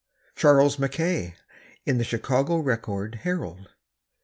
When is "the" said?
1.99-2.03